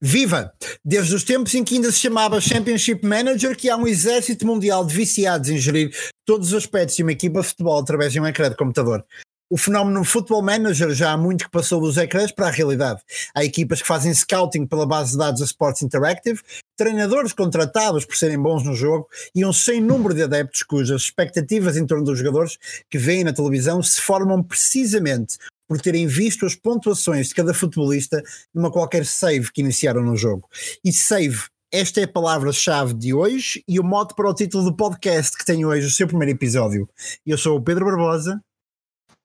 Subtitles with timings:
[0.00, 0.52] Viva!
[0.84, 4.86] Desde os tempos em que ainda se chamava Championship Manager, que há um exército mundial
[4.86, 5.90] de viciados em gerir
[6.24, 9.04] todos os aspectos de uma equipa de futebol através de um ecrã de computador.
[9.50, 13.00] O fenómeno Football Manager já há muito que passou dos ecrãs para a realidade.
[13.34, 16.42] Há equipas que fazem scouting pela base de dados da Sports Interactive,
[16.76, 21.76] treinadores contratados por serem bons no jogo e um sem número de adeptos cujas expectativas
[21.76, 22.56] em torno dos jogadores
[22.88, 25.38] que veem na televisão se formam precisamente
[25.68, 28.22] por terem visto as pontuações de cada futebolista
[28.54, 30.48] numa qualquer save que iniciaram no jogo.
[30.84, 34.74] E save, esta é a palavra-chave de hoje e o mote para o título do
[34.74, 36.88] podcast que tem hoje o seu primeiro episódio.
[37.26, 38.40] Eu sou o Pedro Barbosa.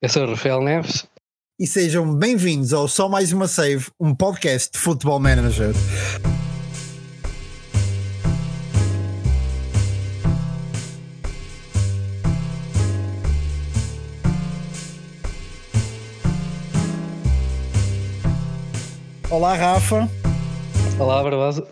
[0.02, 1.08] Eu sou o Rafael Neves.
[1.58, 5.74] E sejam bem-vindos ao Só Mais Uma Save, um podcast de Football Manager.
[19.34, 20.08] Olá, Rafa.
[21.00, 21.66] Olá, Barbosa.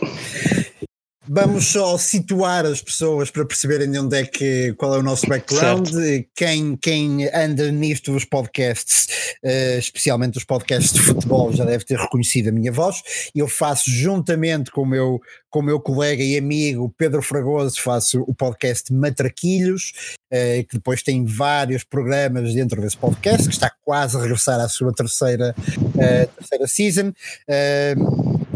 [1.33, 5.25] Vamos só situar as pessoas para perceberem de onde é que, qual é o nosso
[5.27, 5.89] background,
[6.35, 9.07] quem, quem anda nisto dos podcasts,
[9.41, 13.01] uh, especialmente os podcasts de futebol, já deve ter reconhecido a minha voz.
[13.33, 18.25] Eu faço juntamente com o meu, com o meu colega e amigo Pedro Fragoso, faço
[18.27, 19.93] o podcast Matraquilhos,
[20.33, 24.67] uh, que depois tem vários programas dentro desse podcast, que está quase a regressar à
[24.67, 27.13] sua terceira, uh, terceira season.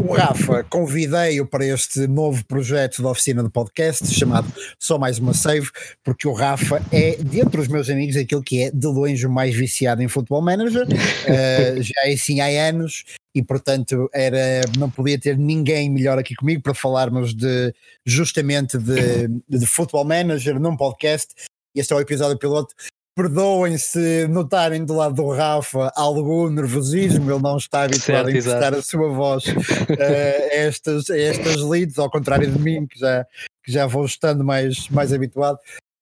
[0.08, 4.46] O Rafa, convidei-o para este novo projeto da oficina de podcast chamado
[4.78, 5.68] Só Mais Uma Save,
[6.04, 9.54] porque o Rafa é, dentre os meus amigos, aquele que é de longe o mais
[9.54, 10.86] viciado em Football Manager,
[11.82, 13.04] já é assim há anos,
[13.34, 19.28] e portanto era, não podia ter ninguém melhor aqui comigo para falarmos de justamente de,
[19.48, 21.34] de Football Manager num podcast.
[21.74, 22.74] Este é o episódio piloto.
[23.16, 28.30] Perdoem se notarem do lado do Rafa algum nervosismo, ele não está habituado certo, a
[28.30, 29.52] emprestar a sua voz uh,
[29.98, 33.24] a, estas, a estas leads, ao contrário de mim, que já,
[33.64, 35.58] que já vou estando mais, mais habituado.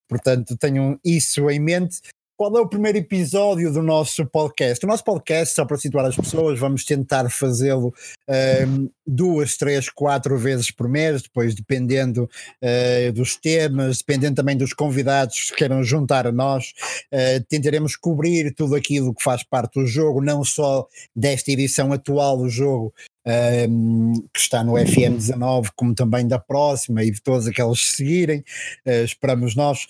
[0.09, 2.01] Portanto, tenham isso em mente.
[2.37, 4.85] Qual é o primeiro episódio do nosso podcast?
[4.85, 7.95] O nosso podcast, só para situar as pessoas, vamos tentar fazê-lo
[8.67, 12.29] um, duas, três, quatro vezes por mês, depois dependendo
[12.61, 16.73] uh, dos temas, dependendo também dos convidados que queiram juntar a nós,
[17.13, 22.39] uh, tentaremos cobrir tudo aquilo que faz parte do jogo, não só desta edição atual
[22.39, 22.93] do jogo,
[24.33, 28.41] que está no FM 19, como também da próxima e de todas aquelas que seguirem,
[28.87, 29.87] uh, esperamos nós.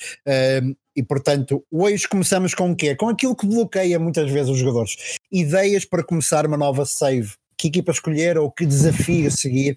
[0.97, 2.94] E portanto, hoje começamos com o quê?
[2.94, 5.19] Com aquilo que bloqueia muitas vezes os jogadores.
[5.31, 7.33] Ideias para começar uma nova save.
[7.59, 9.77] Que equipa escolher ou que desafio seguir.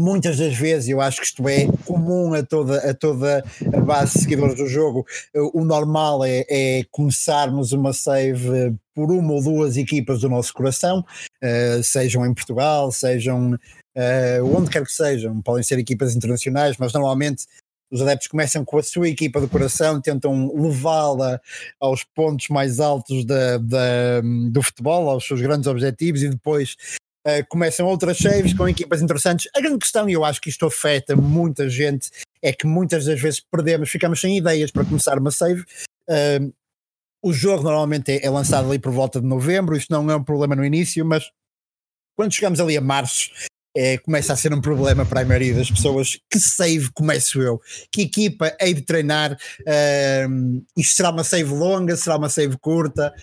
[0.00, 4.14] Muitas das vezes, eu acho que isto é comum a toda a, toda a base
[4.14, 5.06] de seguidores do jogo,
[5.52, 11.04] o normal é, é começarmos uma save por uma ou duas equipas do nosso coração,
[11.44, 16.94] uh, sejam em Portugal, sejam uh, onde quer que sejam, podem ser equipas internacionais, mas
[16.94, 17.44] normalmente
[17.90, 21.38] os adeptos começam com a sua equipa do coração, tentam levá-la
[21.78, 26.74] aos pontos mais altos da, da, do futebol, aos seus grandes objetivos, e depois
[27.26, 29.50] uh, começam outras saves com equipas interessantes.
[29.54, 32.10] A grande questão, e eu acho que isto afeta muita gente,
[32.42, 35.62] é que muitas das vezes perdemos, ficamos sem ideias para começar uma save.
[36.08, 36.52] Uh,
[37.22, 40.24] o jogo normalmente é, é lançado ali por volta de novembro, isto não é um
[40.24, 41.30] problema no início, mas
[42.16, 43.30] quando chegamos ali a março,
[43.76, 46.18] é, começa a ser um problema para a maioria das pessoas.
[46.30, 47.60] Que save começo eu?
[47.90, 49.38] Que equipa hei de treinar?
[49.60, 51.96] Uh, isto será uma save longa?
[51.96, 53.14] Será uma save curta?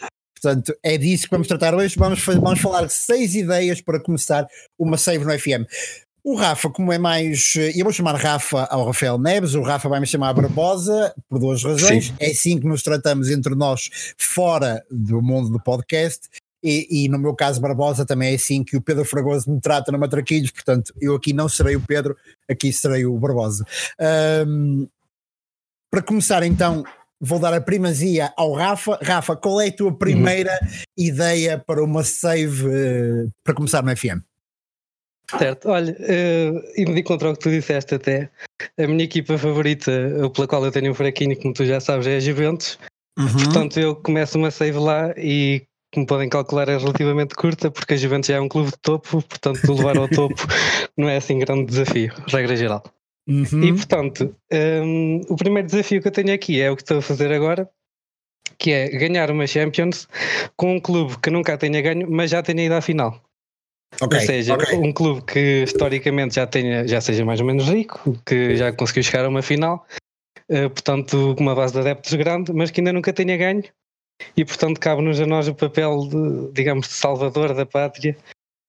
[0.42, 1.96] Portanto, é disso que vamos tratar hoje.
[1.98, 5.66] Vamos, vamos falar de seis ideias para começar uma save no FM.
[6.24, 7.54] O Rafa, como é mais.
[7.76, 11.64] Eu vou chamar Rafa ao Rafael Neves, o Rafa vai me chamar Barbosa, por duas
[11.64, 12.08] razões.
[12.08, 12.14] Sim.
[12.20, 16.28] É assim que nos tratamos entre nós, fora do mundo do podcast.
[16.62, 19.90] E, e, no meu caso, Barbosa também é assim que o Pedro Fragoso me trata
[19.92, 22.18] no Matraquilhos, portanto, eu aqui não serei o Pedro,
[22.50, 23.66] aqui serei o Barbosa.
[24.46, 24.88] Um,
[25.90, 26.84] para começar, então,
[27.20, 29.00] vou dar a primazia ao Rafa.
[29.02, 30.68] Rafa, qual é a tua primeira uhum.
[30.98, 34.20] ideia para uma save uh, para começar no FM?
[35.38, 38.30] Certo, olha, uh, indo de encontro ao que tu disseste até,
[38.78, 39.92] a minha equipa favorita,
[40.34, 42.80] pela qual eu tenho um fraquinho, como tu já sabes, é a Juventus.
[43.20, 43.28] Uhum.
[43.34, 47.98] Portanto, eu começo uma save lá e como podem calcular, é relativamente curta, porque a
[47.98, 50.36] Juventus já é um clube de topo, portanto, levar ao topo
[50.98, 52.84] não é assim grande desafio, regra geral.
[53.28, 53.64] Uhum.
[53.64, 57.02] E portanto, um, o primeiro desafio que eu tenho aqui é o que estou a
[57.02, 57.70] fazer agora,
[58.58, 60.08] que é ganhar uma Champions
[60.56, 63.22] com um clube que nunca tenha ganho, mas já tenha ido à final.
[64.02, 64.78] Okay, Ou seja, okay.
[64.78, 69.04] um clube que historicamente já tenha, já seja mais ou menos rico, que já conseguiu
[69.04, 69.86] chegar a uma final,
[70.50, 73.64] uh, portanto, com uma base de adeptos grande, mas que ainda nunca tenha ganho
[74.36, 78.18] e portanto cabe-nos a nós o papel de, digamos, de salvador da pátria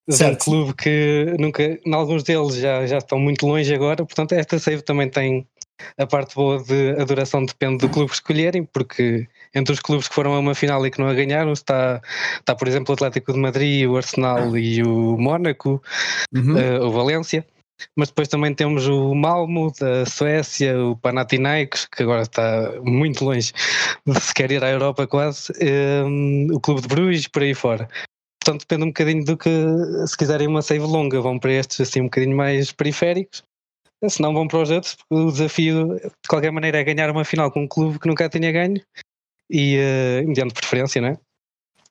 [0.09, 4.33] de um clube que nunca, em alguns deles já, já estão muito longe agora, portanto
[4.33, 5.47] esta save também tem
[5.97, 10.09] a parte boa de a duração depende do clube que escolherem, porque entre os clubes
[10.09, 12.01] que foram a uma final e que não a ganharam está,
[12.39, 15.83] está por exemplo o Atlético de Madrid, o Arsenal e o Mónaco,
[16.35, 16.55] uhum.
[16.55, 17.47] uh, o Valência.
[17.95, 23.53] Mas depois também temos o Malmo da Suécia, o Panathinaikos, que agora está muito longe
[24.05, 25.53] de sequer ir à Europa quase,
[26.05, 27.89] um, o Clube de Bruges, por aí fora.
[28.43, 29.51] Portanto, depende um bocadinho do que,
[30.07, 33.43] se quiserem uma save longa, vão para estes assim um bocadinho mais periféricos
[34.07, 37.25] se não vão para os outros, porque o desafio de qualquer maneira é ganhar uma
[37.25, 38.81] final com um clube que nunca tinha ganho
[39.51, 41.19] e uh, mediante preferência, não é?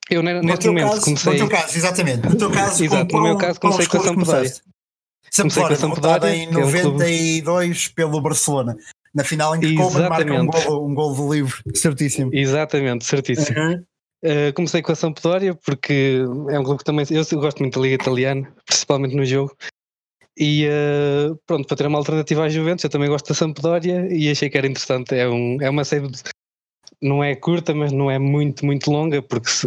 [0.08, 1.32] Eu no neste momento caso, comecei.
[1.32, 2.28] No teu caso, exatamente.
[2.28, 4.52] No teu caso, Exato, no meu caso comecei com a Sampdoria.
[5.36, 8.78] Comecei com a Sampdoria em 92 é pelo Barcelona.
[9.14, 12.30] Na final em que Koeman marca um gol, um gol de livre, certíssimo.
[12.32, 13.58] Exatamente, certíssimo.
[13.58, 13.84] Uhum.
[14.24, 17.82] Uh, comecei com a Sampdoria porque é um clube que também eu gosto muito da
[17.82, 19.56] Liga Italiana, principalmente no jogo,
[20.38, 24.30] e uh, pronto, para ter uma alternativa à Juventus, eu também gosto da Sampdoria e
[24.30, 25.14] achei que era interessante.
[25.14, 26.08] É, um, é uma save,
[27.02, 29.66] não é curta, mas não é muito, muito longa, porque se,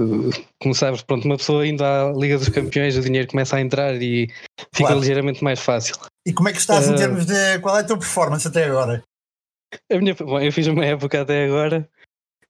[0.62, 4.02] como sabes, pronto, uma pessoa indo à Liga dos Campeões, o dinheiro começa a entrar
[4.02, 4.28] e
[4.74, 5.00] fica claro.
[5.00, 5.96] ligeiramente mais fácil.
[6.26, 7.60] E como é que estás uh, em eh, termos de.
[7.60, 9.04] Qual é a tua performance até agora?
[9.92, 11.90] A minha, bom, eu fiz uma época até agora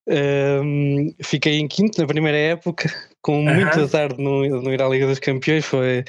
[0.07, 4.87] um, fiquei em quinto na primeira época, com muito azar de não, não, ir à
[4.87, 5.65] Liga dos Campeões.
[5.65, 6.03] Foi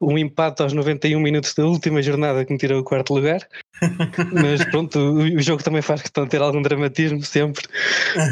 [0.00, 3.40] um empate aos 91 minutos da última jornada que me tirou o quarto lugar.
[4.32, 7.66] Mas pronto, o, o jogo também faz questão de ter algum dramatismo sempre.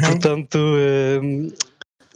[0.05, 0.57] Portanto.
[0.57, 1.51] Um,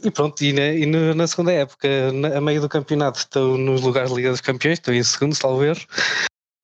[0.04, 3.82] e pronto, e, na, e na, segunda época, na, a meio do campeonato, estou nos
[3.82, 5.80] lugares da Liga dos Campeões, estou em segundo, salvo erro.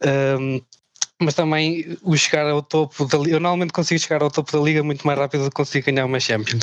[0.05, 0.61] Um,
[1.21, 4.59] mas também o chegar ao topo da liga, eu normalmente consigo chegar ao topo da
[4.59, 6.61] liga muito mais rápido do que consigo ganhar uma Champions.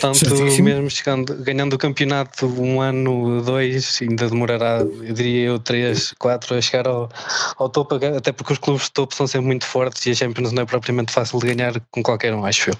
[0.00, 6.12] Portanto, mesmo chegando, ganhando o campeonato um ano, dois, ainda demorará, eu diria eu, três,
[6.18, 7.08] quatro a chegar ao,
[7.56, 10.52] ao topo, até porque os clubes de topo são sempre muito fortes e a Champions
[10.52, 12.74] não é propriamente fácil de ganhar com qualquer um, acho eu.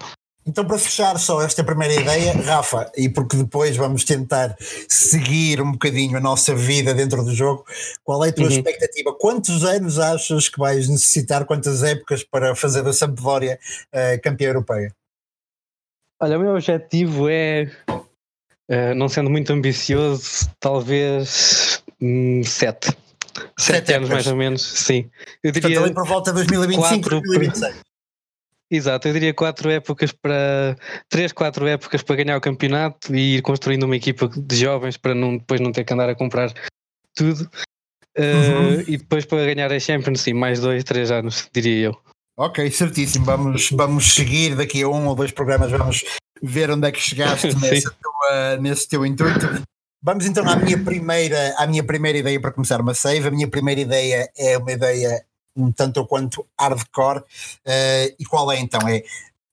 [0.45, 4.55] Então, para fechar só esta primeira ideia, Rafa, e porque depois vamos tentar
[4.87, 7.65] seguir um bocadinho a nossa vida dentro do jogo,
[8.03, 8.51] qual é a tua uhum.
[8.51, 9.13] expectativa?
[9.13, 13.59] Quantos anos achas que vais necessitar, quantas épocas para fazer da Sampdoria
[13.93, 14.95] uh, campeã europeia?
[16.21, 22.87] Olha, o meu objetivo é, uh, não sendo muito ambicioso, talvez um, sete.
[23.57, 25.09] Sete, sete anos mais ou menos, sim.
[25.43, 27.88] Eu diria Portanto, ali por volta de 2025, 2026.
[28.71, 30.75] Exato, eu diria quatro épocas para
[31.09, 35.15] três, quatro épocas para ganhar o campeonato e ir construindo uma equipa de jovens para
[35.15, 36.53] não, depois não ter que andar a comprar
[37.15, 37.49] tudo.
[38.15, 41.97] Uh, E depois para ganhar a Champions, sim, mais dois, três anos, diria eu.
[42.37, 43.25] Ok, certíssimo.
[43.25, 46.03] Vamos, vamos seguir daqui a um ou dois programas, vamos
[46.41, 49.63] ver onde é que chegaste nesse, tua, nesse teu intuito.
[50.01, 53.27] Vamos então à minha primeira, à minha primeira ideia para começar uma save.
[53.27, 57.19] A minha primeira ideia é uma ideia um tanto ou quanto hardcore.
[57.19, 58.87] Uh, e qual é então?
[58.87, 59.03] É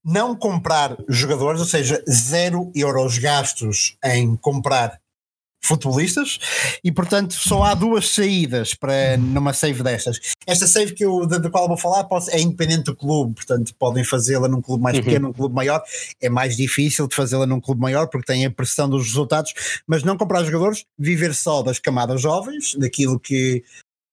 [0.04, 5.00] não comprar jogadores, ou seja, zero euros gastos em comprar
[5.66, 6.38] futebolistas
[6.84, 10.20] e portanto só há duas saídas para numa save destas.
[10.46, 13.75] Esta save que eu, da, qual eu vou falar pode, é independente do clube, portanto
[13.76, 15.02] podem fazê-la num clube mais uhum.
[15.02, 15.82] pequeno, num clube maior.
[16.20, 19.52] É mais difícil de fazê-la num clube maior porque tem a pressão dos resultados,
[19.87, 23.64] mas não comprar jogadores, viver só das camadas jovens, daquilo que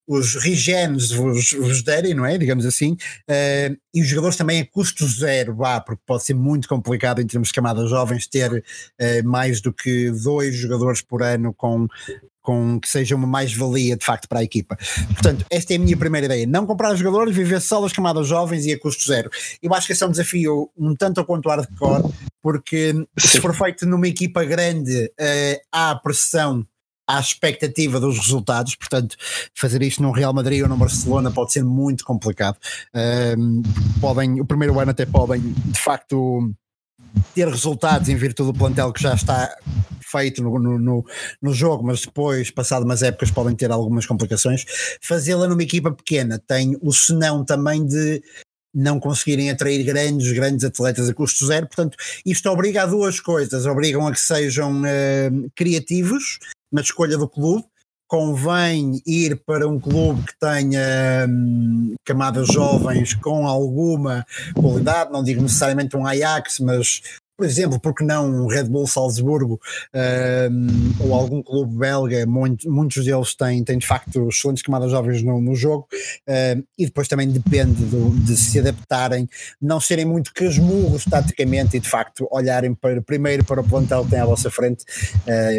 [0.08, 2.38] os regenes vos, vos derem, não é?
[2.38, 6.68] Digamos assim, uh, e os jogadores também a custo zero, vá, porque pode ser muito
[6.68, 11.54] complicado em termos de camadas jovens ter uh, mais do que dois jogadores por ano
[11.54, 11.88] com,
[12.42, 14.78] com que seja uma mais-valia de facto para a equipa.
[15.14, 18.66] Portanto, esta é a minha primeira ideia: não comprar jogadores, viver só das camadas jovens
[18.66, 19.30] e a custo zero.
[19.62, 23.86] Eu acho que esse é um desafio um tanto quanto hardcore, porque se for feito
[23.86, 26.68] numa equipa grande, uh, há pressão
[27.08, 29.16] à expectativa dos resultados, portanto,
[29.54, 32.58] fazer isto num Real Madrid ou num Barcelona pode ser muito complicado.
[33.38, 33.62] Um,
[34.00, 36.54] podem, o primeiro ano até podem, de facto,
[37.36, 39.56] ter resultados em virtude do plantel que já está
[40.02, 41.06] feito no, no,
[41.42, 44.64] no, jogo, mas depois, passado umas épocas, podem ter algumas complicações.
[45.02, 48.22] Fazê-la numa equipa pequena tem o senão também de
[48.74, 51.96] não conseguirem atrair grandes, grandes atletas a custo zero, portanto,
[52.26, 54.82] isto obriga a duas coisas, obrigam a que sejam
[55.56, 56.40] criativos
[56.74, 57.64] na escolha do clube.
[58.08, 65.42] Convém ir para um clube que tenha hum, camadas jovens com alguma qualidade, não digo
[65.42, 67.02] necessariamente um Ajax, mas
[67.36, 69.60] por exemplo, porque não um Red Bull Salzburgo
[69.94, 75.24] um, ou algum clube belga, muito, muitos deles têm, têm de facto excelentes camadas jovens
[75.24, 75.88] no, no jogo
[76.28, 79.28] um, e depois também depende do, de se adaptarem,
[79.62, 84.12] não serem muito casmurros taticamente e de facto olharem para, primeiro para o plantel que
[84.12, 84.86] tem à vossa frente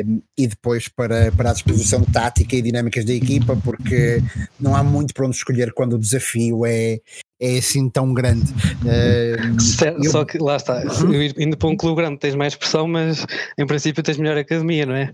[0.07, 4.23] um, e depois para, para a disposição tática e dinâmicas da equipa, porque
[4.61, 7.01] não há muito para onde escolher quando o desafio é,
[7.41, 8.53] é assim tão grande.
[8.85, 10.11] Uh, certo, eu...
[10.11, 11.31] Só que lá está, uhum.
[11.39, 13.25] indo para um clube grande tens mais pressão, mas
[13.59, 15.11] em princípio tás melhor academia, não é?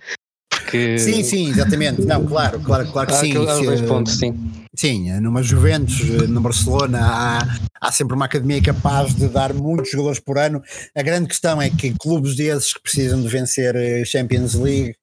[0.51, 0.99] Porque...
[0.99, 2.03] Sim, sim, exatamente.
[2.03, 3.37] Não, claro, claro, claro que há sim.
[3.37, 4.35] Há dois pontos, sim.
[4.75, 10.21] Sim, numa Juventus, no Barcelona, há, há sempre uma academia capaz de dar muitos jogadores
[10.21, 10.63] por ano.
[10.97, 14.95] A grande questão é que clubes desses que precisam de vencer eh, Champions League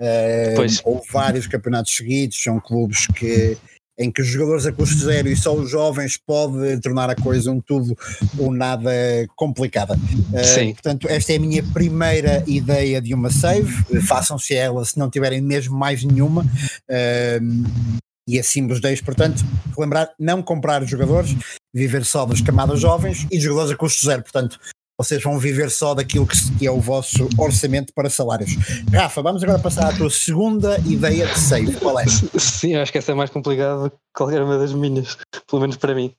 [0.00, 3.56] uh, ou vários campeonatos seguidos, são clubes que
[3.98, 7.50] em que os jogadores a custo zero e só os jovens pode tornar a coisa
[7.50, 7.96] um tudo
[8.38, 8.90] ou nada
[9.36, 9.96] complicada.
[10.32, 10.70] Eh, Sim.
[10.70, 13.72] Uh, portanto, esta é a minha primeira ideia de uma save.
[14.02, 16.42] Façam-se ela se não tiverem mesmo mais nenhuma.
[16.42, 17.94] Uh,
[18.26, 19.44] e assim vos deixo, portanto,
[19.76, 21.36] lembrar, não comprar jogadores,
[21.72, 24.22] viver só das camadas jovens e jogadores a custo zero.
[24.22, 24.58] Portanto,
[24.98, 28.52] vocês vão viver só daquilo que, é o vosso orçamento para salários.
[28.92, 31.76] Rafa, vamos agora passar à tua segunda ideia de save.
[31.76, 32.04] Qual é?
[32.06, 35.94] Sim, acho que essa é mais complicada que qualquer uma das minhas, pelo menos para
[35.94, 36.14] mim.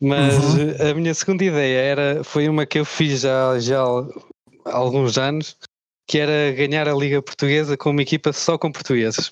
[0.00, 0.90] Mas uhum.
[0.90, 5.56] a minha segunda ideia era, foi uma que eu fiz já, já há alguns anos,
[6.08, 9.30] que era ganhar a Liga Portuguesa com uma equipa só com portugueses.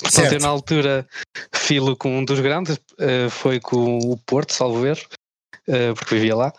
[0.00, 1.08] Portanto, eu na altura
[1.52, 5.02] filo com um dos grandes, eh, foi com o Porto, salvo erro,
[5.96, 6.52] porque vivia lá,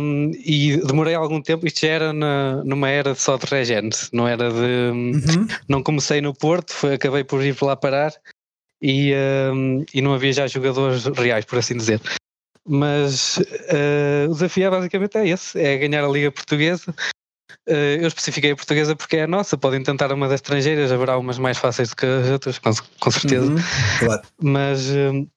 [0.00, 4.28] um, e demorei algum tempo, isto já era na, numa era só de regente, não
[4.28, 4.56] era de.
[4.56, 5.46] Uhum.
[5.68, 8.12] Não comecei no Porto, foi, acabei por ir lá parar
[8.80, 9.12] e,
[9.52, 12.00] um, e não havia já jogadores reais, por assim dizer.
[12.68, 16.94] Mas uh, o desafio é basicamente é esse: é ganhar a Liga Portuguesa.
[17.68, 21.16] Uh, eu especifiquei a portuguesa porque é a nossa, podem tentar uma das estrangeiras, haverá
[21.18, 22.70] umas mais fáceis do que as outras, com,
[23.00, 23.50] com certeza.
[23.50, 23.58] Uhum,
[24.00, 24.22] claro.
[24.40, 25.28] Mas uh,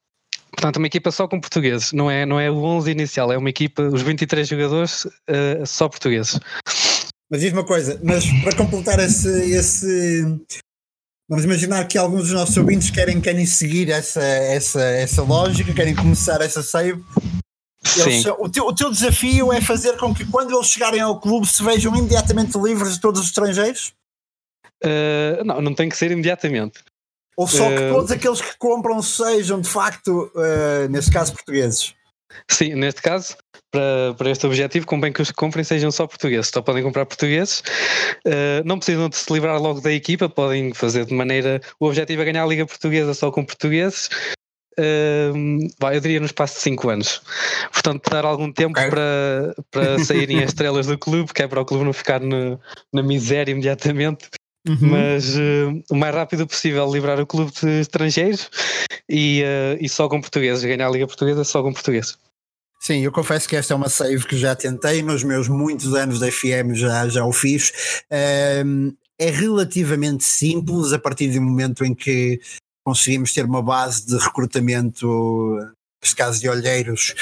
[0.60, 3.50] Portanto, uma equipa só com portugueses, não é, não é o 11 inicial, é uma
[3.50, 6.38] equipa, os 23 jogadores uh, só portugueses.
[7.32, 10.22] Mas diz uma coisa, mas para completar esse, esse.
[11.30, 15.96] Vamos imaginar que alguns dos nossos ouvintes querem, querem seguir essa, essa, essa lógica, querem
[15.96, 17.02] começar essa save.
[17.98, 21.48] Eles, o, teu, o teu desafio é fazer com que quando eles chegarem ao clube
[21.48, 23.94] se vejam imediatamente livres de todos os estrangeiros?
[24.84, 26.84] Uh, não, não tem que ser imediatamente.
[27.40, 27.94] Ou só que uh...
[27.94, 31.96] todos aqueles que compram sejam de facto, uh, neste caso, portugueses?
[32.50, 33.38] Sim, neste caso,
[33.72, 36.52] para, para este objetivo, convém que os que comprem sejam só portugueses.
[36.54, 37.64] Só podem comprar portugueses.
[38.28, 41.62] Uh, não precisam de se livrar logo da equipa, podem fazer de maneira.
[41.80, 44.10] O objetivo é ganhar a Liga Portuguesa só com portugueses.
[44.78, 47.22] Uh, vai, eu diria no espaço de 5 anos.
[47.72, 48.90] Portanto, dar algum tempo okay.
[48.90, 52.60] para, para saírem as estrelas do clube, que é para o clube não ficar no,
[52.94, 54.28] na miséria imediatamente
[54.68, 54.78] Uhum.
[54.82, 58.50] Mas uh, o mais rápido possível livrar o clube de estrangeiros
[59.08, 62.18] e, uh, e só com portugueses, ganhar a Liga Portuguesa só com portugueses.
[62.80, 66.20] Sim, eu confesso que esta é uma save que já tentei nos meus muitos anos
[66.20, 67.74] da FM, já, já o fiz.
[68.66, 72.40] Um, é relativamente simples a partir do momento em que
[72.86, 75.58] conseguimos ter uma base de recrutamento,
[76.02, 77.14] neste caso de olheiros,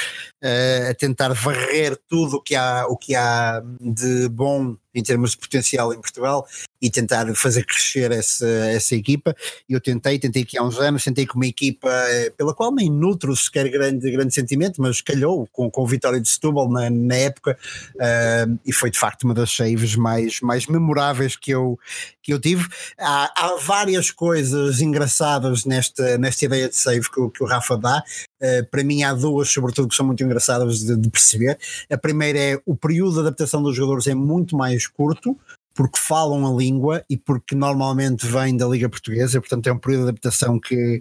[0.44, 5.32] uh, a tentar varrer tudo o que há, o que há de bom em termos
[5.32, 6.46] de potencial em Portugal
[6.80, 9.34] e tentar fazer crescer essa, essa equipa.
[9.68, 12.90] Eu tentei, tentei aqui há uns anos, tentei com uma equipa eh, pela qual nem
[12.90, 17.16] nutro sequer grande, grande sentimento, mas calhou com, com o Vitória de Setúbal na, na
[17.16, 17.58] época
[17.96, 21.78] uh, e foi de facto uma das saves mais, mais memoráveis que eu,
[22.22, 22.66] que eu tive.
[22.98, 28.02] Há, há várias coisas engraçadas nesta, nesta ideia de save que, que o Rafa dá.
[28.40, 31.58] Uh, para mim há duas, sobretudo, que são muito engraçadas de, de perceber.
[31.90, 35.36] A primeira é o período de adaptação dos jogadores é muito mais curto,
[35.74, 40.04] porque falam a língua e porque normalmente vêm da Liga Portuguesa, portanto é um período
[40.04, 41.00] de adaptação que,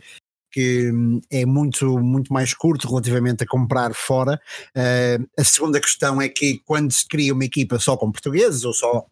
[0.52, 4.40] que hum, é muito, muito mais curto relativamente a comprar fora.
[4.76, 8.74] Uh, a segunda questão é que quando se cria uma equipa só com portugueses ou
[8.74, 9.06] só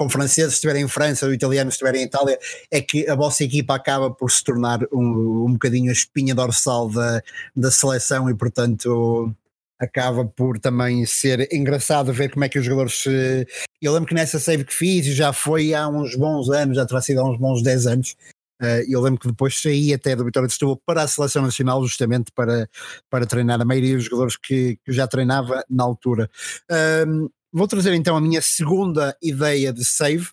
[0.00, 2.38] com franceses, se estiverem em França ou italianos, se estiverem em Itália,
[2.70, 6.88] é que a vossa equipa acaba por se tornar um, um bocadinho a espinha dorsal
[6.88, 7.22] da,
[7.54, 9.34] da seleção e, portanto,
[9.80, 13.46] acaba por também ser engraçado ver como é que os jogadores se.
[13.80, 17.00] Eu lembro que nessa save que fiz, já foi há uns bons anos, já terá
[17.00, 18.14] sido há uns bons 10 anos.
[18.62, 21.82] Uh, eu lembro que depois saí até do Vitória de Setúbal para a Seleção Nacional,
[21.82, 22.68] justamente para,
[23.08, 26.30] para treinar a maioria dos jogadores que, que já treinava na altura.
[26.70, 30.28] Uh, vou trazer então a minha segunda ideia de save.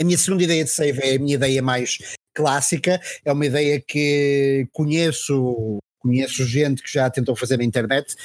[0.00, 1.98] A minha segunda ideia de save é a minha ideia mais
[2.34, 8.16] clássica, é uma ideia que conheço conheço gente que já tentou fazer na internet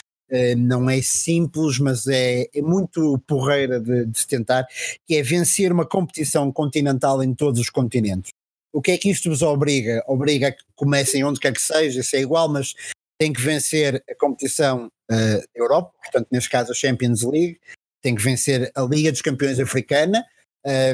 [0.57, 4.67] não é simples, mas é, é muito porreira de, de se tentar,
[5.05, 8.31] que é vencer uma competição continental em todos os continentes.
[8.73, 10.03] O que é que isto vos obriga?
[10.07, 12.75] Obriga a que comecem onde quer que seja, isso é igual, mas
[13.19, 17.59] tem que vencer a competição uh, Europa, portanto, neste caso a Champions League,
[18.01, 20.23] tem que vencer a Liga dos Campeões Africana.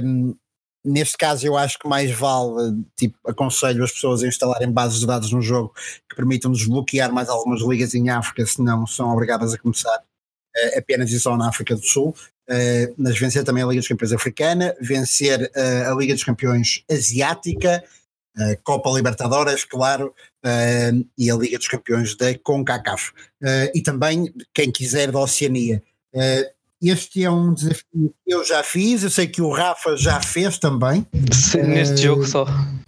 [0.01, 0.35] Um,
[0.83, 5.07] neste caso, eu acho que mais vale, tipo, aconselho as pessoas a instalarem bases de
[5.07, 5.73] dados no jogo
[6.09, 11.11] que permitam desbloquear mais algumas ligas em África, senão são obrigadas a começar uh, apenas
[11.11, 12.15] e só na África do Sul.
[12.49, 16.83] Uh, mas vencer também a Liga dos Campeões Africana, vencer uh, a Liga dos Campeões
[16.91, 17.81] Asiática,
[18.35, 20.13] a Copa Libertadores, claro,
[20.45, 23.11] uh, e a Liga dos Campeões da CONCACAF.
[23.41, 25.81] Uh, e também, quem quiser, da Oceania.
[26.83, 30.21] Uh, este é um desafio que eu já fiz, eu sei que o Rafa já
[30.21, 31.07] fez também.
[31.31, 32.45] Sim, neste jogo só.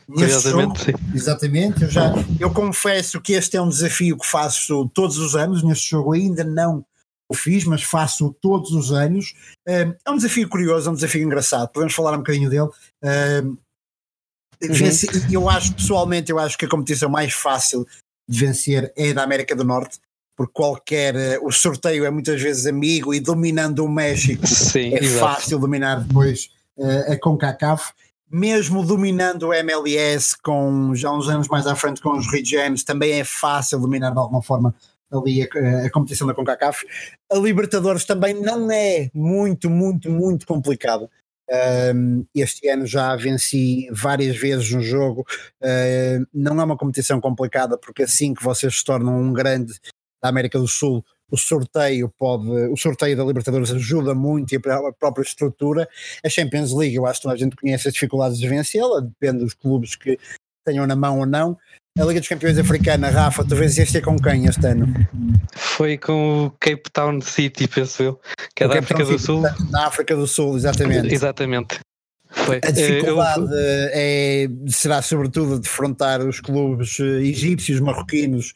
[0.07, 1.83] Curiosamente, jogo, exatamente.
[1.83, 5.63] Eu, já, eu confesso que este é um desafio que faço todos os anos.
[5.63, 6.85] Neste jogo ainda não
[7.27, 9.33] o fiz, mas faço todos os anos.
[9.67, 11.71] É um desafio curioso, é um desafio engraçado.
[11.71, 12.69] Podemos falar um bocadinho dele.
[13.03, 13.57] Uhum.
[15.31, 17.85] Eu acho, pessoalmente, eu acho que a competição mais fácil
[18.27, 19.99] de vencer é da América do Norte,
[20.35, 21.15] porque qualquer.
[21.15, 25.19] Eh, o sorteio é muitas vezes amigo e dominando o México Sim, é exato.
[25.19, 27.93] fácil dominar depois uh, a CONCACAF.
[28.29, 33.19] Mesmo dominando o MLS com já uns anos mais à frente com os Regens, também
[33.19, 34.75] é fácil dominar de alguma forma
[35.11, 36.85] ali a, a, competição da CONCACAF.
[37.31, 41.09] A Libertadores também não é muito, muito, muito complicado.
[41.93, 45.25] Um, este ano já venci várias vezes um jogo.
[45.61, 49.73] Uh, não é uma competição complicada, porque assim que vocês se tornam um grande
[50.25, 54.91] da América do Sul, o sorteio pode, o sorteio da Libertadores ajuda muito e a
[54.91, 55.87] própria estrutura.
[56.23, 59.53] A Champions League, eu acho que a gente conhece as dificuldades de vencê-la, depende dos
[59.53, 60.17] clubes que
[60.65, 61.57] tenham na mão ou não.
[61.97, 64.87] A Liga dos Campeões Africana, Rafa, tu venceste com quem este ano?
[65.53, 68.19] Foi com o Cape Town City, penso eu,
[68.55, 69.43] que é da África do Sul.
[69.71, 71.13] Da África do Sul, exatamente.
[71.13, 71.79] Exatamente.
[72.29, 72.59] Foi.
[72.63, 73.89] A dificuldade eu...
[73.93, 78.53] é, será sobretudo defrontar os clubes eh, egípcios, marroquinos.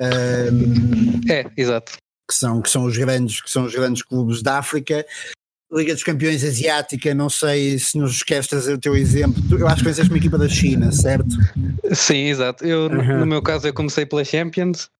[0.00, 1.92] Um, é, exato.
[2.28, 5.04] Que são, que são os grandes que são os grandes clubes da África
[5.72, 9.42] Liga dos Campeões Asiática, não sei se nos queres trazer o teu exemplo.
[9.58, 11.34] Eu acho que conheces uma equipa da China, certo?
[11.94, 12.62] Sim, exato.
[12.62, 13.20] Eu, uhum.
[13.20, 14.90] no meu caso, eu comecei pela Champions,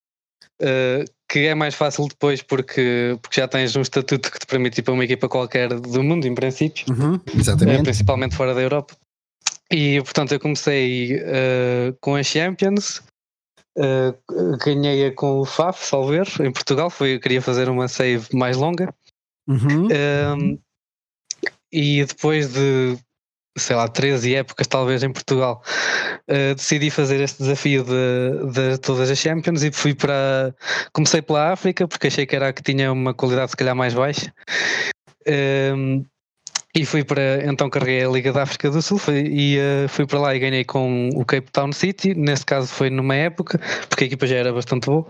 [0.62, 4.78] uh, que é mais fácil depois porque, porque já tens um estatuto que te permite
[4.78, 6.86] ir para uma equipa qualquer do mundo, em princípio.
[6.88, 7.80] Uhum, exatamente.
[7.80, 8.96] Uh, principalmente fora da Europa.
[9.70, 13.02] E portanto, eu comecei uh, com a Champions.
[14.64, 16.90] Ganhei-a com o FAF, Salver, em Portugal.
[16.90, 18.92] Foi, eu queria fazer uma save mais longa.
[19.48, 19.88] Uhum.
[19.88, 20.58] Um,
[21.72, 22.98] e depois de,
[23.56, 25.62] sei lá, 13 épocas talvez em Portugal,
[26.28, 30.54] uh, decidi fazer este desafio de, de, todas as Champions e fui para.
[30.92, 33.94] Comecei pela África porque achei que era a que tinha uma qualidade se calhar mais
[33.94, 34.32] baixa.
[35.26, 36.04] Um,
[36.74, 40.06] e fui para, então carreguei a Liga da África do Sul fui, e uh, fui
[40.06, 42.14] para lá e ganhei com o Cape Town City.
[42.14, 45.06] Nesse caso foi numa época, porque a equipa já era bastante boa.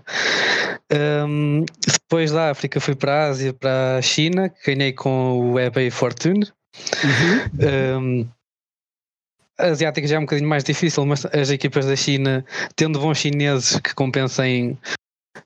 [0.92, 5.90] Um, depois da África fui para a Ásia, para a China, ganhei com o Ebay
[5.90, 6.48] Fortune.
[7.04, 8.24] Uhum.
[8.24, 8.28] Um,
[9.58, 12.44] a Asiática já é um bocadinho mais difícil, mas as equipas da China,
[12.74, 14.76] tendo bons chineses que compensem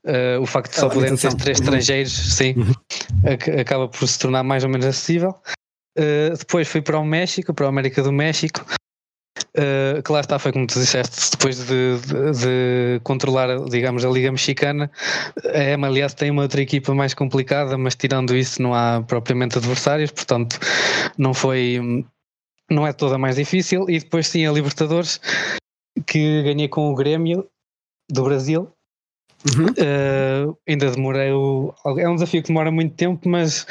[0.03, 1.65] uh, o facto de só poderem ter três uhum.
[1.65, 2.73] estrangeiros, sim, uhum.
[3.61, 5.35] acaba por se tornar mais ou menos acessível.
[5.97, 8.65] Uh, depois fui para o México, para a América do México.
[9.57, 14.09] Uh, que lá está, foi como tu disseste, depois de, de, de, controlar, digamos, a
[14.09, 14.91] Liga Mexicana,
[15.51, 20.11] a MLS tem uma outra equipa mais complicada, mas tirando isso não há propriamente adversários,
[20.11, 20.59] portanto
[21.17, 22.05] não foi,
[22.69, 23.89] não é toda mais difícil.
[23.89, 25.19] E depois sim a Libertadores,
[26.05, 27.47] que ganhei com o Grêmio
[28.11, 28.71] do Brasil.
[29.55, 29.67] Uhum.
[29.67, 33.65] Uh, ainda demorei, o, é um desafio que demora muito tempo, mas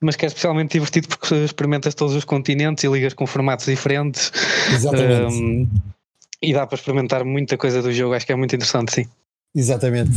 [0.00, 4.32] mas que é especialmente divertido porque experimentas todos os continentes e ligas com formatos diferentes.
[4.72, 5.34] Exatamente.
[5.34, 5.68] Um,
[6.40, 9.06] e dá para experimentar muita coisa do jogo, acho que é muito interessante, sim.
[9.54, 10.12] Exatamente.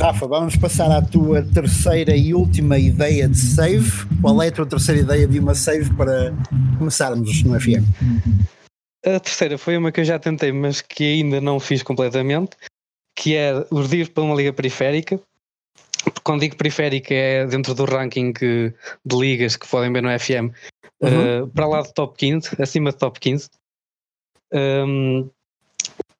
[0.00, 3.90] Rafa, vamos passar à tua terceira e última ideia de save.
[4.20, 6.32] Qual é a tua terceira ideia de uma save para
[6.78, 7.84] começarmos no FM?
[9.04, 12.56] A terceira foi uma que eu já tentei, mas que ainda não fiz completamente,
[13.16, 15.20] que é urdir para uma liga periférica,
[16.22, 18.74] quando digo periférica é dentro do ranking de
[19.06, 20.54] ligas que podem ver no FM,
[21.00, 21.44] uhum.
[21.44, 23.48] uh, para lá do top 15, acima do top 15.
[24.52, 25.30] Um,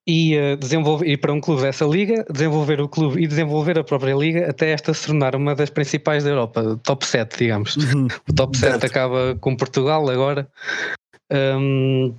[0.07, 3.85] e uh, desenvolver ir para um clube dessa liga, desenvolver o clube e desenvolver a
[3.85, 7.77] própria liga até esta se tornar uma das principais da Europa, top 7, digamos.
[7.77, 8.09] Uhum.
[8.29, 10.49] O top 7 acaba com Portugal agora.
[11.31, 12.15] Um,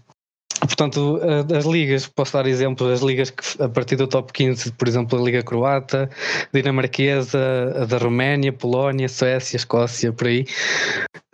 [0.65, 1.19] Portanto,
[1.55, 5.19] as ligas, posso dar exemplos, as ligas que a partir do top 15, por exemplo,
[5.19, 6.09] a Liga Croata,
[6.53, 10.45] Dinamarquesa, a da Roménia, Polónia, Suécia, Escócia, por aí.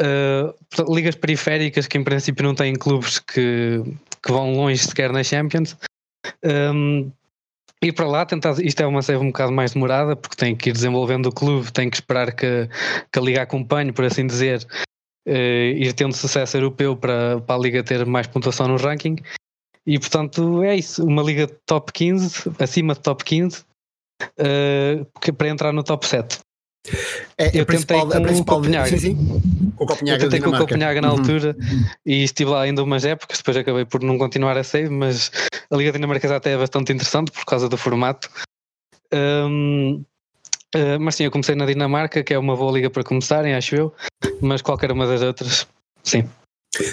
[0.01, 3.83] Uh, portanto, ligas periféricas que em princípio não têm clubes que,
[4.23, 5.77] que vão longe sequer na Champions.
[6.43, 7.11] Um,
[7.81, 10.69] e para lá tentar, isto é uma save um bocado mais demorada porque tem que
[10.69, 12.67] ir desenvolvendo o clube, tem que esperar que,
[13.11, 14.65] que a liga acompanhe, por assim dizer,
[15.25, 19.17] ir tendo sucesso europeu para, para a liga ter mais pontuação no ranking.
[19.85, 23.65] E portanto é isso, uma liga top 15, acima de top 15, uh,
[24.37, 26.39] eh, para entrar no top 7.
[27.37, 28.89] É, eu tentei com a principal, o Copenhaga.
[28.89, 29.15] Sim, sim.
[29.75, 31.19] Com o Copenhaga eu tentei com o Copenhaga na uhum.
[31.19, 31.55] altura
[32.05, 35.31] e estive lá ainda umas épocas, depois acabei por não continuar a save, mas
[35.71, 38.29] a Liga Dinamarquesa até é bastante interessante por causa do formato.
[39.13, 40.03] Um,
[40.75, 43.75] Uh, mas sim, eu comecei na Dinamarca, que é uma boa liga para começarem, acho
[43.75, 43.93] eu,
[44.39, 45.67] mas qualquer uma das outras,
[46.03, 46.29] sim.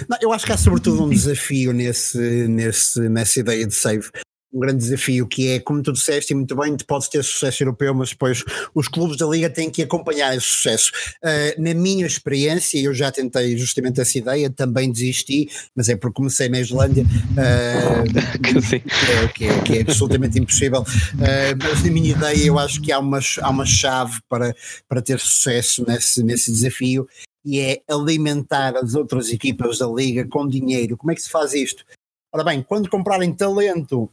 [0.09, 4.09] Não, eu acho que há sobretudo um desafio nesse, nesse, nessa ideia de save.
[4.53, 7.63] Um grande desafio que é, como tu disseste, e muito bem, tu podes ter sucesso
[7.63, 10.91] europeu, mas depois os clubes da Liga têm que acompanhar esse sucesso.
[11.23, 16.15] Uh, na minha experiência, eu já tentei justamente essa ideia, também desisti, mas é porque
[16.15, 17.03] comecei na Islândia,
[17.35, 20.81] uh, que, é, que, é, que, é, absolutamente impossível.
[20.81, 24.55] Uh, mas na minha ideia, eu acho que há uma, há uma chave para,
[24.87, 27.07] para ter sucesso nesse, nesse desafio
[27.47, 30.97] e é alimentar as outras equipas da liga com dinheiro.
[30.97, 31.85] Como é que se faz isto?
[32.33, 34.11] Ora bem, quando comprarem talento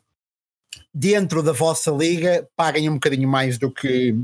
[0.95, 4.15] dentro da vossa liga, paguem um bocadinho mais do que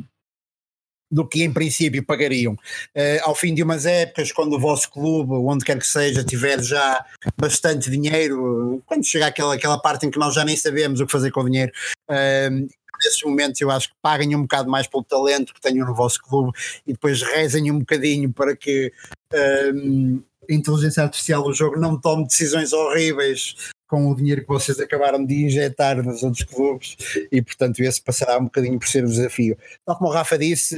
[1.13, 2.53] do que em princípio pagariam.
[2.53, 6.63] Uh, ao fim de umas épocas, quando o vosso clube, onde quer que seja, tiver
[6.63, 7.05] já
[7.37, 11.11] bastante dinheiro, quando chegar aquela, aquela parte em que nós já nem sabemos o que
[11.11, 11.73] fazer com o dinheiro,
[12.09, 12.69] uh,
[13.03, 16.23] nesses momentos eu acho que paguem um bocado mais pelo talento que tenham no vosso
[16.23, 16.53] clube
[16.87, 18.93] e depois rezem um bocadinho para que
[20.49, 23.55] a inteligência artificial do jogo não tome decisões horríveis
[23.90, 26.96] com o dinheiro que vocês acabaram de injetar nos outros clubes
[27.33, 29.59] e portanto esse passará um bocadinho por ser um desafio.
[29.85, 30.76] Tal como o Rafa disse,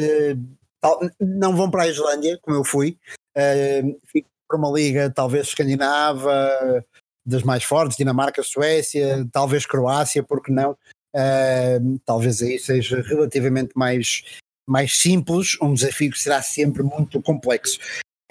[1.20, 2.96] não vão para a Islândia, como eu fui,
[3.36, 6.82] uh, fico para uma liga talvez escandinava,
[7.24, 10.72] das mais fortes, Dinamarca, Suécia, talvez Croácia, porque não?
[11.14, 14.24] Uh, talvez aí seja relativamente mais,
[14.66, 17.78] mais simples, um desafio que será sempre muito complexo.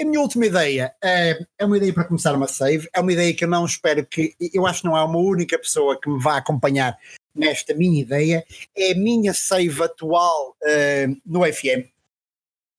[0.01, 3.35] A minha última ideia é, é uma ideia para começar uma save, é uma ideia
[3.35, 6.19] que eu não espero que, eu acho que não há uma única pessoa que me
[6.19, 6.97] vá acompanhar
[7.35, 8.43] nesta minha ideia,
[8.75, 11.85] é a minha save atual uh, no FM.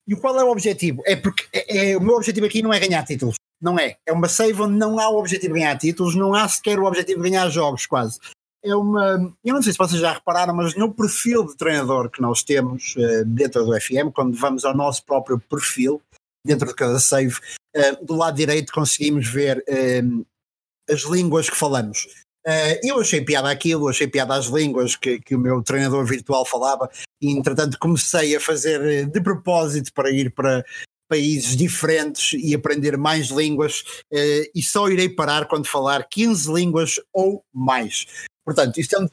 [0.05, 1.01] E qual é o objetivo?
[1.05, 3.95] É porque é, é, o meu objetivo aqui não é ganhar títulos, não é.
[4.05, 6.83] É uma save onde não há o objetivo de ganhar títulos, não há sequer o
[6.85, 8.19] objetivo de ganhar jogos, quase
[8.63, 9.33] é uma.
[9.43, 12.95] Eu não sei se vocês já repararam, mas no perfil de treinador que nós temos
[12.95, 16.01] uh, dentro do FM, quando vamos ao nosso próprio perfil,
[16.45, 17.35] dentro de cada save,
[17.75, 20.25] uh, do lado direito conseguimos ver uh,
[20.89, 22.07] as línguas que falamos.
[22.83, 26.89] eu achei piada aquilo, achei piada às línguas que, que o meu treinador virtual falava,
[27.21, 30.65] e entretanto comecei a fazer de propósito para ir para,
[31.07, 37.45] países diferentes e aprender mais línguas, e só irei parar quando falar 15 línguas ou
[37.53, 38.07] mais.
[38.43, 39.07] Portanto, isto é um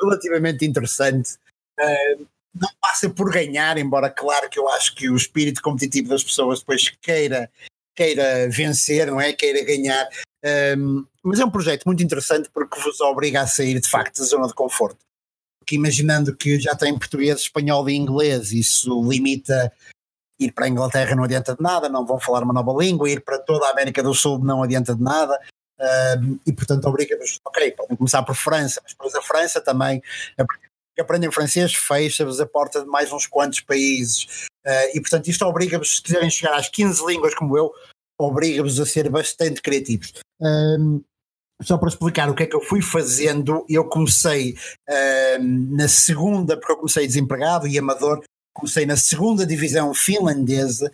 [0.00, 1.36] relativamente interessante.
[1.78, 2.26] Uh,
[2.60, 6.60] não passa por ganhar, embora claro que eu acho que o espírito competitivo das pessoas
[6.60, 7.50] depois queira,
[7.94, 9.32] queira vencer, não é?
[9.32, 10.08] Queira ganhar.
[10.76, 14.24] Um, mas é um projeto muito interessante porque vos obriga a sair de facto da
[14.24, 14.98] zona de conforto.
[15.60, 19.72] Porque imaginando que já tem português, espanhol e inglês, isso limita
[20.38, 23.20] ir para a Inglaterra não adianta de nada, não vão falar uma nova língua, ir
[23.20, 25.38] para toda a América do Sul não adianta de nada,
[25.80, 30.02] Uh, e portanto obriga-vos, ok, podem começar por França, mas depois a França também,
[30.98, 34.48] que aprendem francês, fecha-vos a porta de mais uns quantos países.
[34.66, 37.72] Uh, e portanto isto obriga-vos, se quiserem chegar às 15 línguas como eu,
[38.20, 40.12] obriga-vos a ser bastante criativos.
[40.40, 41.00] Um,
[41.62, 44.56] só para explicar o que é que eu fui fazendo, eu comecei
[44.90, 50.92] uh, na segunda, porque eu comecei desempregado e amador, comecei na segunda divisão finlandesa,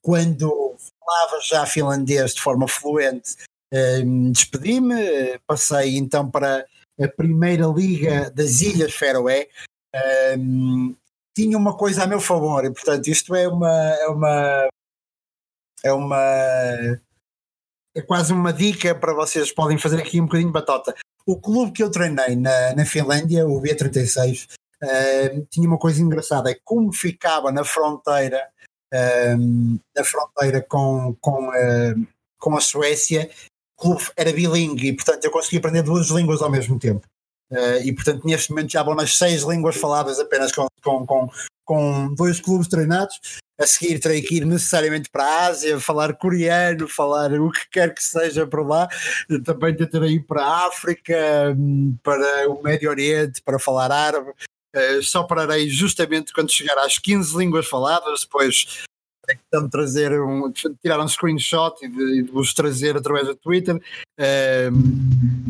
[0.00, 3.36] quando falava já finlandês de forma fluente,
[4.32, 6.64] despedi-me, passei então para
[7.02, 9.48] a primeira liga das Ilhas Feroé.
[10.38, 10.94] Um,
[11.34, 14.68] tinha uma coisa a meu favor, e portanto isto é uma é uma
[15.84, 16.18] é uma
[17.94, 20.94] é quase uma dica para vocês podem fazer aqui um bocadinho de batota.
[21.26, 24.48] O clube que eu treinei na, na Finlândia, o B36,
[24.82, 28.48] uh, tinha uma coisa engraçada, é como ficava na fronteira
[29.38, 31.50] um, na fronteira com, com,
[32.38, 33.30] com a Suécia,
[33.82, 37.04] clube era bilingue e, portanto, eu consegui aprender duas línguas ao mesmo tempo.
[37.50, 41.28] Uh, e, portanto, neste momento já vão nas seis línguas faladas apenas com, com, com,
[41.64, 43.20] com dois clubes treinados.
[43.60, 47.92] a seguir terei que ir necessariamente para a Ásia, falar coreano, falar o que quer
[47.92, 48.88] que seja por lá.
[49.44, 51.14] Também tentarei ir para a África,
[52.02, 54.30] para o Médio Oriente, para falar árabe.
[54.74, 58.84] Uh, só pararei justamente quando chegar às 15 línguas faladas, depois
[59.30, 63.80] então trazer um, tirar um screenshot e de, de vos trazer através do Twitter.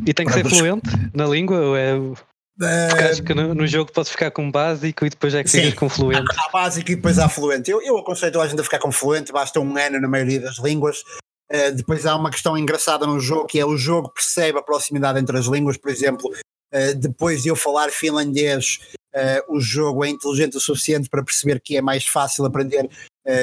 [0.06, 1.94] E tem que ser fluente na língua ou é
[2.58, 5.74] porque acho que no, no, jogo pode ficar com básico e depois é que ficas
[5.74, 6.26] com fluente.
[6.36, 7.70] Há, há, básico e depois há fluente.
[7.70, 10.58] Eu, eu aconselho a gente a ficar com fluente, basta um ano na maioria das
[10.58, 11.00] línguas.
[11.50, 15.18] Uh, depois há uma questão engraçada no jogo que é o jogo percebe a proximidade
[15.18, 16.30] entre as línguas, por exemplo,
[16.72, 18.80] uh, depois de eu falar finlandês,
[19.14, 22.88] uh, o jogo é inteligente o suficiente para perceber que é mais fácil aprender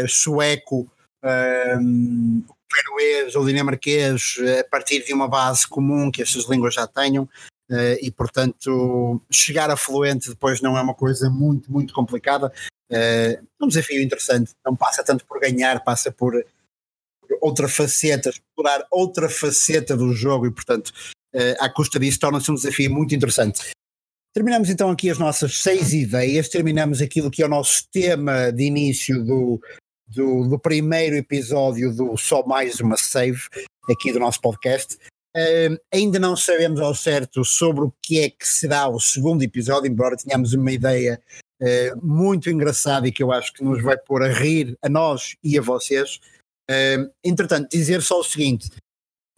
[0.09, 7.29] sueco, peruês ou dinamarquês a partir de uma base comum que estas línguas já tenham.
[8.01, 12.51] E portanto chegar a fluente depois não é uma coisa muito, muito complicada.
[12.91, 16.35] É um desafio interessante, não passa tanto por ganhar, passa por,
[17.41, 20.91] outra faceta, explorar outra faceta do jogo e portanto
[21.59, 23.71] à custa disso torna-se um desafio muito interessante.
[24.33, 28.63] Terminamos então aqui as nossas seis ideias, terminamos aquilo que é o nosso tema de
[28.63, 29.59] início do,
[30.07, 33.41] do, do primeiro episódio do Só Mais Uma Save,
[33.89, 34.97] aqui do nosso podcast.
[35.35, 39.89] Uh, ainda não sabemos ao certo sobre o que é que será o segundo episódio,
[39.89, 41.21] embora tenhamos uma ideia
[41.61, 45.35] uh, muito engraçada e que eu acho que nos vai pôr a rir a nós
[45.43, 46.19] e a vocês.
[46.69, 48.69] Uh, entretanto, dizer só o seguinte: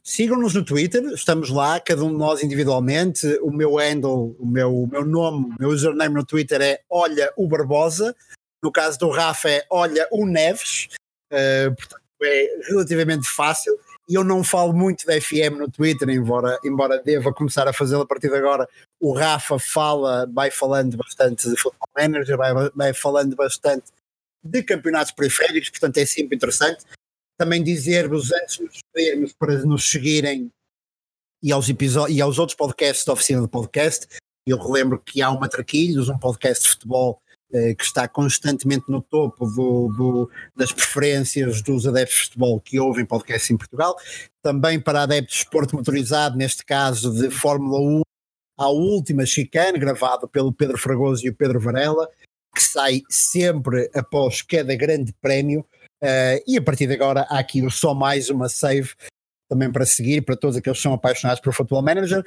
[0.03, 3.27] sigam-nos no Twitter, estamos lá, cada um de nós individualmente.
[3.41, 7.31] O meu handle, o meu, o meu nome, o meu username no Twitter é Olha
[7.35, 8.15] o Barbosa.
[8.63, 10.87] No caso do Rafa é Olha o Neves.
[11.31, 13.77] Uh, portanto, é relativamente fácil
[14.11, 18.01] e eu não falo muito da FM no Twitter, embora, embora deva começar a fazê-lo
[18.01, 18.67] a partir de agora.
[18.99, 23.85] O Rafa fala, vai falando bastante de Football Manager, vai, vai falando bastante
[24.43, 26.83] de campeonatos periféricos, portanto é sempre interessante.
[27.41, 30.51] Também dizer-vos, antes de nos despedirmos, para nos seguirem
[31.41, 31.67] e aos,
[32.07, 34.07] e aos outros podcasts da Oficina do Podcast,
[34.45, 37.19] eu relembro que há uma Traquilhos, um podcast de futebol
[37.51, 42.79] eh, que está constantemente no topo do, do, das preferências dos adeptos de futebol que
[42.79, 43.95] ouvem podcast em Portugal.
[44.43, 48.01] Também para adeptos de esporte motorizado, neste caso de Fórmula 1,
[48.59, 52.07] a última chicane, gravado pelo Pedro Fragoso e o Pedro Varela,
[52.53, 55.65] que sai sempre após cada grande prémio.
[56.03, 58.89] Uh, e a partir de agora há aqui só mais uma save
[59.49, 62.23] também para seguir para todos aqueles que são apaixonados por Football Manager.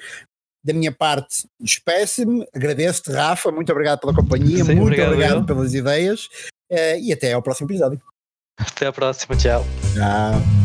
[0.62, 5.74] Da minha parte, despeço-me, agradeço-te, Rafa, muito obrigado pela companhia, Sim, muito obrigado, obrigado pelas
[5.74, 6.26] ideias
[6.70, 8.00] uh, e até ao próximo episódio.
[8.58, 9.64] Até a próxima, tchau.
[9.94, 10.63] Tchau.